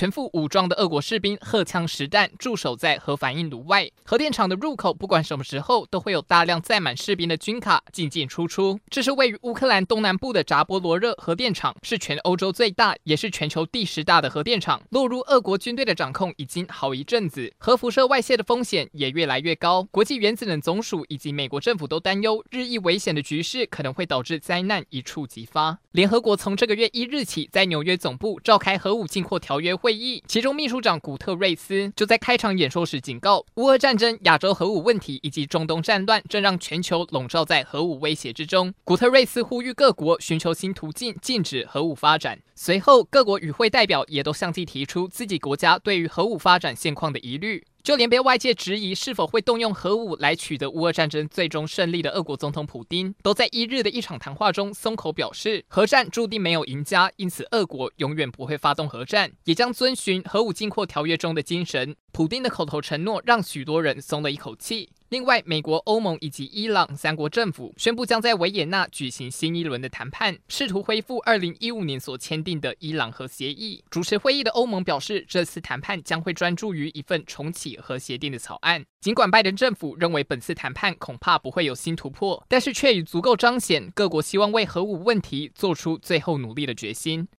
[0.00, 8.80] 全副武装的俄国士兵荷枪实弹驻守在核反应炉外，核电厂的入口不管什么时候都会有大量载满士兵的军卡进进出出。
[8.88, 19.82] 这是位于乌克兰东南部的扎波罗热核电厂，是全欧洲最大，也是全球第十大的核电厂，落入俄国军队的掌控已经好一阵子，核辐射外泄的风险也越来越高。
[19.90, 25.78] 国际原子能总署以及美国政府都担忧，日益危险的局势可能会导致灾难一触即发。
[25.90, 38.72] 联合国从这个月一日起在纽约总部召开核武禁货条约会议，其中秘书长古特瑞斯就在开场演说时警告，乌俄战争、亚洲核武问题以及中东战乱正让全球笼罩在核武威胁之中。
[38.84, 42.38] 古特瑞斯呼吁各国寻求新途径，禁止核武发展。
[42.54, 47.64] 随后，各国与会代表也都相继提出自己国家对于核武发展现况的疑虑。
[47.82, 61.96] 就连被外界质疑是否会动用核武来取得乌俄战争最终胜利的俄国总统普丁，都在一日的一场谈话中松口表示，核战注定没有赢家，因此俄国永远不会发动核战，也将遵循核武禁扩条约中的精神。
[62.12, 64.90] 普丁的口头承诺让许多人松了一口气。
[65.10, 73.82] 另外，美国、欧盟以及伊朗三国政府宣布将在维也纳举行新一轮的谈判，试图恢复2015年所签订的伊朗核协议。
[73.90, 78.84] 主持会议的欧盟表示，这次谈判将会专注于一份重启核协定的草案。
[79.00, 87.26] 尽管拜登政府认为本次谈判恐怕不会有新突破，但是却已足够彰显各国希望为核武问题做出最后努力的决心。